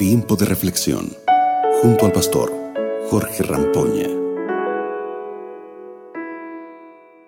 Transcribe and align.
Tiempo 0.00 0.34
de 0.34 0.46
reflexión 0.46 1.12
junto 1.82 2.06
al 2.06 2.12
pastor 2.12 2.50
Jorge 3.10 3.42
Rampoña. 3.42 4.08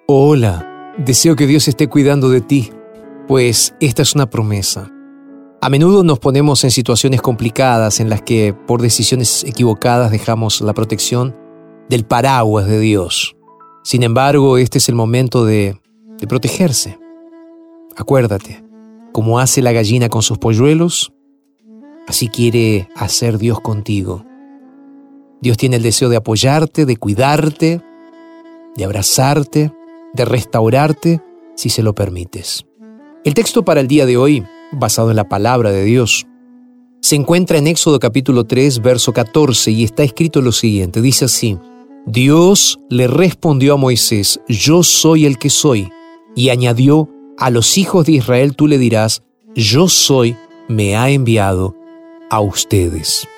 Hola, 0.07 0.95
deseo 0.97 1.37
que 1.37 1.47
Dios 1.47 1.69
esté 1.69 1.89
cuidando 1.89 2.31
de 2.31 2.41
ti, 2.41 2.71
pues 3.29 3.75
esta 3.79 4.01
es 4.01 4.15
una 4.15 4.31
promesa. 4.31 4.91
A 5.61 5.69
menudo 5.69 6.03
nos 6.03 6.19
ponemos 6.19 6.65
en 6.65 6.71
situaciones 6.71 7.21
complicadas 7.21 8.01
en 8.01 8.09
las 8.09 8.23
que 8.23 8.55
por 8.55 8.81
decisiones 8.81 9.45
equivocadas 9.45 10.11
dejamos 10.11 10.63
la 10.63 10.73
protección 10.73 11.37
del 11.91 12.07
paraguas 12.07 12.67
de 12.67 12.81
Dios. 12.81 13.37
Sin 13.85 14.03
embargo, 14.03 14.57
este 14.57 14.79
es 14.79 14.89
el 14.89 14.95
momento 14.95 15.45
de, 15.45 15.79
de 16.19 16.27
protegerse. 16.27 16.99
Acuérdate, 17.99 18.65
como 19.13 19.41
hace 19.41 19.61
la 19.61 19.73
gallina 19.73 20.09
con 20.09 20.23
sus 20.23 20.39
polluelos, 20.39 21.13
así 22.13 22.29
quiere 22.29 22.91
hacer 22.95 23.39
Dios 23.39 23.59
contigo. 23.63 24.23
Dios 25.41 25.57
tiene 25.57 25.77
el 25.77 25.83
deseo 25.83 26.11
de 26.11 26.17
apoyarte, 26.17 26.85
de 26.85 26.99
cuidarte, 26.99 27.81
de 28.77 28.85
abrazarte, 28.85 29.73
de 30.13 30.25
restaurarte, 30.27 31.23
si 31.57 31.71
se 31.71 31.83
lo 31.83 31.95
permites. 31.95 32.67
El 33.25 33.33
texto 33.33 33.65
para 33.65 33.81
el 33.81 33.89
día 33.89 34.05
de 34.05 34.19
hoy, 34.19 34.45
basado 34.73 35.09
en 35.09 35.17
la 35.17 35.31
palabra 35.31 35.71
de 35.71 35.85
Dios, 35.85 36.27
se 37.01 37.17
encuentra 37.17 37.57
en 37.57 37.67
Éxodo 37.67 37.99
capítulo 37.99 38.45
3, 38.45 38.83
verso 38.83 39.15
14, 39.15 39.71
y 39.71 39.83
está 39.83 40.03
escrito 40.03 40.43
lo 40.43 40.53
siguiente. 40.53 41.01
Dice 41.01 41.25
así, 41.25 41.57
Dios 42.05 42.79
le 42.91 43.07
respondió 43.07 43.73
a 43.73 43.79
Moisés, 43.79 44.39
yo 44.49 44.83
soy 44.83 45.25
el 45.25 45.39
que 45.39 45.49
soy, 45.49 45.91
y 46.37 46.51
añadió, 46.51 47.09
a 47.39 47.49
los 47.49 47.79
hijos 47.79 48.05
de 48.05 48.13
Israel 48.13 48.55
tú 48.55 48.67
le 48.69 48.77
dirás, 48.77 49.23
yo 49.55 49.89
soy, 49.89 50.37
me 50.69 50.95
ha 50.95 51.09
enviado 51.09 51.75
a 52.33 52.41
ustedes. 52.41 53.29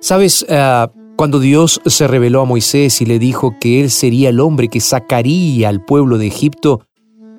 Sabes, 0.00 0.46
ah, 0.48 0.90
cuando 1.16 1.38
Dios 1.38 1.80
se 1.84 2.08
reveló 2.08 2.40
a 2.40 2.46
Moisés 2.46 3.00
y 3.02 3.04
le 3.04 3.18
dijo 3.18 3.56
que 3.60 3.82
él 3.82 3.90
sería 3.90 4.30
el 4.30 4.40
hombre 4.40 4.68
que 4.68 4.80
sacaría 4.80 5.68
al 5.68 5.84
pueblo 5.84 6.16
de 6.16 6.26
Egipto, 6.26 6.80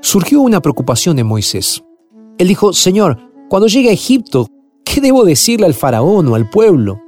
surgió 0.01 0.41
una 0.41 0.61
preocupación 0.61 1.17
en 1.17 1.25
Moisés. 1.25 1.83
Él 2.37 2.47
dijo, 2.47 2.71
Señor, 2.71 3.17
cuando 3.49 3.67
llegue 3.67 3.89
a 3.89 3.93
Egipto, 3.93 4.47
¿qué 4.83 5.01
debo 5.01 5.25
decirle 5.25 5.65
al 5.65 5.73
faraón 5.73 6.27
o 6.27 6.35
al 6.35 6.49
pueblo? 6.49 7.01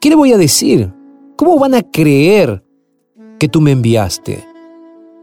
¿Qué 0.00 0.10
le 0.10 0.16
voy 0.16 0.32
a 0.32 0.38
decir? 0.38 0.92
¿Cómo 1.36 1.58
van 1.58 1.74
a 1.74 1.82
creer 1.82 2.64
que 3.38 3.48
tú 3.48 3.60
me 3.60 3.70
enviaste? 3.70 4.44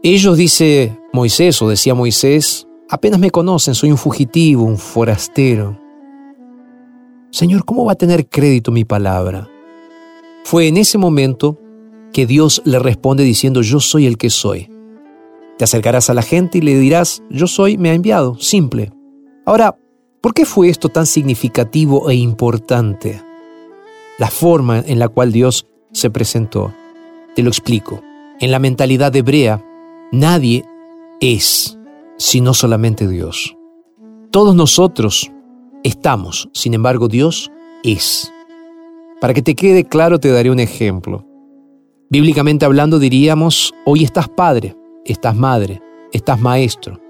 Ellos, 0.02 0.38
dice 0.38 0.98
Moisés, 1.12 1.60
o 1.60 1.68
decía 1.68 1.94
Moisés, 1.94 2.66
Apenas 2.92 3.20
me 3.20 3.30
conocen, 3.30 3.76
soy 3.76 3.92
un 3.92 3.98
fugitivo, 3.98 4.64
un 4.64 4.76
forastero. 4.76 5.79
Señor, 7.30 7.64
¿cómo 7.64 7.84
va 7.84 7.92
a 7.92 7.96
tener 7.96 8.28
crédito 8.28 8.72
mi 8.72 8.84
palabra? 8.84 9.48
Fue 10.44 10.66
en 10.66 10.76
ese 10.76 10.98
momento 10.98 11.58
que 12.12 12.26
Dios 12.26 12.60
le 12.64 12.78
responde 12.78 13.22
diciendo, 13.22 13.62
yo 13.62 13.80
soy 13.80 14.06
el 14.06 14.18
que 14.18 14.30
soy. 14.30 14.68
Te 15.58 15.64
acercarás 15.64 16.10
a 16.10 16.14
la 16.14 16.22
gente 16.22 16.58
y 16.58 16.60
le 16.60 16.78
dirás, 16.78 17.22
yo 17.30 17.46
soy, 17.46 17.78
me 17.78 17.90
ha 17.90 17.94
enviado, 17.94 18.34
simple. 18.38 18.92
Ahora, 19.46 19.76
¿por 20.20 20.34
qué 20.34 20.44
fue 20.44 20.70
esto 20.70 20.88
tan 20.88 21.06
significativo 21.06 22.10
e 22.10 22.14
importante? 22.14 23.22
La 24.18 24.28
forma 24.28 24.80
en 24.80 24.98
la 24.98 25.08
cual 25.08 25.30
Dios 25.32 25.66
se 25.92 26.10
presentó. 26.10 26.74
Te 27.36 27.42
lo 27.42 27.48
explico. 27.48 28.02
En 28.40 28.50
la 28.50 28.58
mentalidad 28.58 29.14
hebrea, 29.14 29.64
nadie 30.10 30.64
es 31.20 31.78
sino 32.16 32.52
solamente 32.52 33.08
Dios. 33.08 33.56
Todos 34.30 34.54
nosotros 34.54 35.32
estamos, 35.84 36.48
sin 36.52 36.74
embargo 36.74 37.08
Dios 37.08 37.50
es. 37.82 38.32
Para 39.20 39.34
que 39.34 39.42
te 39.42 39.54
quede 39.54 39.84
claro 39.84 40.18
te 40.18 40.30
daré 40.30 40.50
un 40.50 40.60
ejemplo. 40.60 41.26
Bíblicamente 42.08 42.64
hablando 42.64 42.98
diríamos, 42.98 43.72
hoy 43.84 44.04
estás 44.04 44.28
padre, 44.28 44.76
estás 45.04 45.36
madre, 45.36 45.80
estás 46.12 46.40
maestro. 46.40 47.00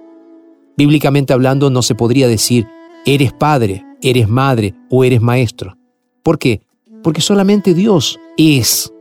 Bíblicamente 0.76 1.32
hablando 1.32 1.70
no 1.70 1.82
se 1.82 1.94
podría 1.94 2.28
decir, 2.28 2.66
eres 3.06 3.32
padre, 3.32 3.84
eres 4.02 4.28
madre 4.28 4.74
o 4.90 5.04
eres 5.04 5.20
maestro. 5.20 5.76
¿Por 6.22 6.38
qué? 6.38 6.62
Porque 7.02 7.20
solamente 7.20 7.74
Dios 7.74 8.18
es. 8.36 8.92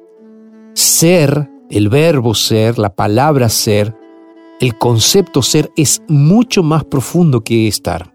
Ser, 0.74 1.50
el 1.70 1.90
verbo 1.90 2.34
ser, 2.34 2.80
la 2.80 2.96
palabra 2.96 3.50
ser, 3.50 3.96
el 4.60 4.78
concepto 4.78 5.42
ser 5.42 5.72
es 5.76 6.02
mucho 6.08 6.64
más 6.64 6.84
profundo 6.84 7.42
que 7.42 7.68
estar. 7.68 8.14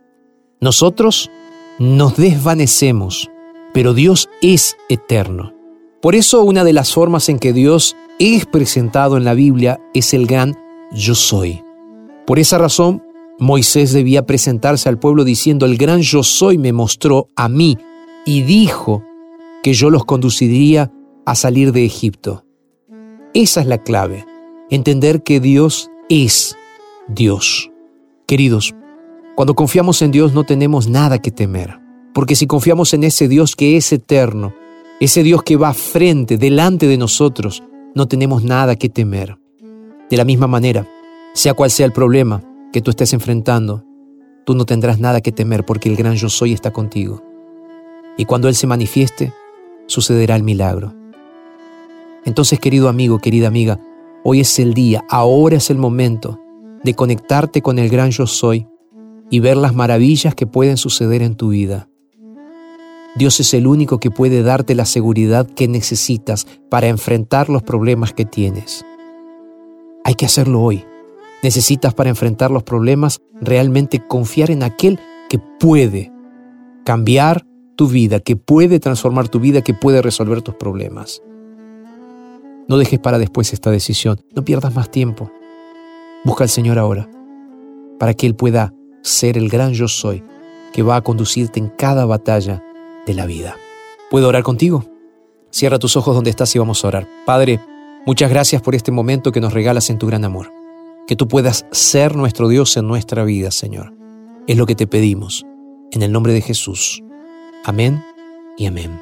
Nosotros 0.61 1.31
nos 1.79 2.17
desvanecemos, 2.17 3.31
pero 3.73 3.95
Dios 3.95 4.29
es 4.41 4.77
eterno. 4.89 5.53
Por 6.01 6.15
eso 6.15 6.43
una 6.43 6.65
de 6.65 6.73
las 6.73 6.93
formas 6.93 7.29
en 7.29 7.39
que 7.39 7.53
Dios 7.53 7.97
es 8.19 8.47
presentado 8.47 9.17
en 9.17 9.25
la 9.25 9.35
Biblia 9.35 9.81
es 9.95 10.15
el 10.15 10.27
gran 10.27 10.57
yo 10.93 11.15
soy. 11.15 11.63
Por 12.27 12.39
esa 12.39 12.59
razón, 12.59 13.03
Moisés 13.39 13.93
debía 13.93 14.25
presentarse 14.25 14.89
al 14.89 14.99
pueblo 14.99 15.25
diciendo, 15.25 15.67
el 15.67 15.77
gran 15.77 16.03
yo 16.03 16.23
soy 16.23 16.59
me 16.59 16.73
mostró 16.73 17.29
a 17.37 17.49
mí 17.49 17.79
y 18.25 18.43
dijo 18.43 19.03
que 19.63 19.75
yo 19.75 19.91
los 19.91 20.05
conduciría 20.05 20.93
a 21.27 21.35
salir 21.35 21.73
de 21.73 21.85
Egipto. 21.85 22.45
Esa 23.33 23.63
es 23.63 23.67
la 23.67 23.79
clave, 23.79 24.25
entender 24.71 25.23
que 25.23 25.41
Dios 25.41 25.91
es 26.09 26.57
Dios. 27.09 27.71
Queridos, 28.27 28.75
cuando 29.35 29.55
confiamos 29.55 30.01
en 30.03 30.11
Dios 30.11 30.33
no 30.33 30.45
tenemos 30.45 30.89
nada 30.89 31.19
que 31.19 31.31
temer, 31.31 31.79
porque 32.13 32.37
si 32.37 32.47
confiamos 32.47 32.95
en 32.95 33.05
ese 33.05 33.29
Dios 33.29 33.57
que 33.57 33.77
es 33.77 33.93
eterno, 33.93 34.55
ese 35.01 35.23
Dios 35.23 35.43
que 35.43 35.57
va 35.57 35.75
frente, 35.75 36.39
delante 36.39 36.87
de 36.87 36.97
nosotros, 36.97 37.63
no 37.95 38.07
tenemos 38.07 38.45
nada 38.45 38.77
que 38.77 38.89
temer. 38.89 39.39
De 40.09 40.17
la 40.17 40.25
misma 40.25 40.47
manera, 40.47 40.87
sea 41.33 41.55
cual 41.55 41.71
sea 41.71 41.87
el 41.87 41.93
problema 41.93 42.43
que 42.73 42.81
tú 42.81 42.91
estés 42.91 43.13
enfrentando, 43.13 43.85
tú 44.45 44.55
no 44.55 44.67
tendrás 44.67 45.01
nada 45.01 45.21
que 45.21 45.33
temer 45.33 45.65
porque 45.65 45.89
el 45.89 45.97
gran 45.97 46.15
yo 46.15 46.29
soy 46.29 46.53
está 46.53 46.73
contigo. 46.73 47.23
Y 48.17 48.27
cuando 48.27 48.49
Él 48.49 48.55
se 48.55 48.67
manifieste, 48.67 49.33
sucederá 49.87 50.37
el 50.37 50.45
milagro. 50.45 50.95
Entonces, 52.25 52.61
querido 52.61 52.89
amigo, 52.89 53.19
querida 53.19 53.49
amiga, 53.49 53.81
Hoy 54.27 54.41
es 54.41 54.59
el 54.59 54.73
día, 54.73 55.05
ahora 55.11 55.57
es 55.57 55.69
el 55.69 55.77
momento 55.77 56.41
de 56.83 56.95
conectarte 56.95 57.61
con 57.61 57.79
el 57.79 57.91
gran 57.91 58.11
yo 58.11 58.27
soy 58.27 58.67
y 59.31 59.41
ver 59.41 59.57
las 59.57 59.75
maravillas 59.75 60.35
que 60.35 60.47
pueden 60.47 60.77
suceder 60.77 61.23
en 61.23 61.35
tu 61.35 61.49
vida. 61.49 61.89
Dios 63.17 63.39
es 63.39 63.55
el 63.55 63.67
único 63.67 64.01
que 64.01 64.11
puede 64.11 64.43
darte 64.43 64.75
la 64.75 64.87
seguridad 64.87 65.47
que 65.47 65.69
necesitas 65.69 66.47
para 66.69 66.89
enfrentar 66.89 67.49
los 67.49 67.63
problemas 67.63 68.13
que 68.13 68.25
tienes. 68.25 68.85
Hay 70.05 70.15
que 70.15 70.27
hacerlo 70.27 70.61
hoy. 70.61 70.85
Necesitas 71.43 71.95
para 71.95 72.11
enfrentar 72.11 72.51
los 72.51 72.65
problemas 72.65 73.21
realmente 73.41 74.01
confiar 74.05 74.51
en 74.51 74.63
aquel 74.63 74.99
que 75.29 75.39
puede 75.39 76.13
cambiar 76.85 77.47
tu 77.77 77.89
vida, 77.89 78.21
que 78.21 78.37
puede 78.37 78.81
transformar 78.81 79.29
tu 79.29 79.41
vida, 79.41 79.63
que 79.63 79.75
puede 79.75 80.03
resolver 80.03 80.43
tus 80.43 80.55
problemas. 80.55 81.23
No 82.69 82.79
dejes 82.79 82.99
para 82.99 83.19
después 83.19 83.53
esta 83.53 83.71
decisión. 83.71 84.21
No 84.35 84.45
pierdas 84.45 84.75
más 84.75 84.91
tiempo. 84.91 85.31
Busca 86.25 86.45
al 86.45 86.51
Señor 86.51 86.79
ahora, 86.79 87.09
para 87.99 88.15
que 88.15 88.27
Él 88.27 88.35
pueda 88.35 88.73
ser 89.05 89.37
el 89.37 89.49
gran 89.49 89.75
yo 89.75 89.87
soy 89.87 90.25
que 90.73 90.83
va 90.83 90.97
a 90.97 91.03
conducirte 91.03 91.61
en 91.61 91.69
cada 91.69 92.05
batalla 92.07 92.65
de 93.07 93.15
la 93.15 93.27
vida. 93.27 93.57
¿Puedo 94.11 94.29
orar 94.29 94.43
contigo? 94.43 94.85
Cierra 95.51 95.79
tus 95.79 95.97
ojos 95.97 96.17
donde 96.17 96.31
estás 96.31 96.55
y 96.57 96.59
vamos 96.59 96.85
a 96.85 96.89
orar. 96.89 97.09
Padre, 97.25 97.61
muchas 98.07 98.29
gracias 98.29 98.61
por 98.61 98.75
este 98.75 98.91
momento 98.91 99.31
que 99.31 99.41
nos 99.41 99.53
regalas 99.53 99.89
en 99.91 99.99
tu 99.99 100.09
gran 100.09 100.25
amor. 100.25 100.51
Que 101.07 101.15
tú 101.15 101.29
puedas 101.29 101.67
ser 101.71 102.17
nuestro 102.17 102.49
Dios 102.49 102.77
en 102.77 102.89
nuestra 102.89 103.25
vida, 103.25 103.51
Señor. 103.51 103.93
Es 104.49 104.57
lo 104.57 104.67
que 104.67 104.75
te 104.75 104.87
pedimos. 104.87 105.45
En 105.93 106.03
el 106.03 106.11
nombre 106.11 106.33
de 106.33 106.41
Jesús. 106.41 107.03
Amén 107.65 108.03
y 108.57 108.67
amén. 108.67 109.01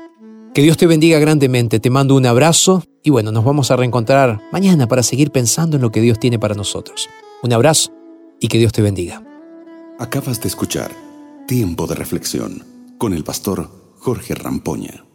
Que 0.53 0.61
Dios 0.63 0.77
te 0.77 0.87
bendiga 0.87 1.19
grandemente. 1.21 1.81
Te 1.81 1.89
mando 1.89 2.17
un 2.17 2.27
abrazo 2.27 2.83
y 3.03 3.11
bueno, 3.11 3.33
nos 3.33 3.45
vamos 3.45 3.71
a 3.71 3.77
reencontrar 3.77 4.43
mañana 4.53 4.89
para 4.89 5.03
seguir 5.03 5.31
pensando 5.31 5.77
en 5.77 5.83
lo 5.83 5.91
que 5.91 6.03
Dios 6.03 6.19
tiene 6.19 6.39
para 6.39 6.55
nosotros. 6.55 7.09
Un 7.43 7.53
abrazo 7.53 7.93
y 8.41 8.49
que 8.49 8.59
Dios 8.59 8.73
te 8.73 8.83
bendiga. 8.83 9.32
Acabas 9.99 10.41
de 10.41 10.49
escuchar 10.49 10.91
Tiempo 11.47 11.87
de 11.87 11.95
Reflexión 11.95 12.65
con 12.99 13.13
el 13.13 13.25
pastor 13.25 13.69
Jorge 13.99 14.35
Rampoña. 14.35 15.12